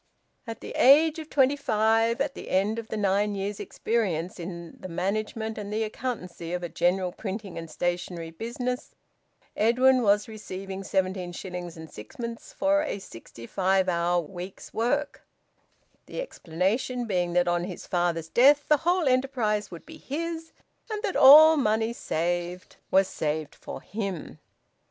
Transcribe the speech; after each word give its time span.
At 0.47 0.61
the 0.61 0.71
age 0.71 1.19
of 1.19 1.29
twenty 1.29 1.55
five, 1.55 2.19
at 2.21 2.33
the 2.33 2.49
end 2.49 2.79
of 2.79 2.89
nine 2.91 3.35
years' 3.35 3.59
experience 3.59 4.39
in 4.39 4.75
the 4.79 4.87
management 4.89 5.59
and 5.59 5.71
the 5.71 5.83
accountancy 5.83 6.53
of 6.53 6.63
a 6.63 6.69
general 6.69 7.11
printing 7.11 7.55
and 7.55 7.69
stationery 7.69 8.31
business, 8.31 8.95
Edwin 9.55 10.01
was 10.01 10.27
receiving 10.27 10.83
seventeen 10.83 11.33
shillings 11.33 11.77
and 11.77 11.91
sixpence 11.91 12.51
for 12.51 12.81
a 12.81 12.97
sixty 12.97 13.45
five 13.45 13.87
hour 13.87 14.19
week's 14.21 14.73
work, 14.73 15.21
the 16.07 16.19
explanation 16.19 17.05
being 17.05 17.33
that 17.33 17.47
on 17.47 17.65
his 17.65 17.85
father's 17.85 18.27
death 18.29 18.65
the 18.69 18.77
whole 18.77 19.07
enterprise 19.07 19.69
would 19.69 19.85
be 19.85 19.97
his, 19.99 20.51
and 20.89 21.03
that 21.03 21.15
all 21.15 21.57
money 21.57 21.93
saved 21.93 22.77
was 22.89 23.07
saved 23.07 23.53
for 23.53 23.83
him. 23.83 24.39